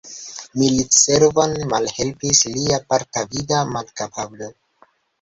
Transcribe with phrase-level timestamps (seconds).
[0.61, 4.55] Militservon malhelpis lia parta vida malkapablo.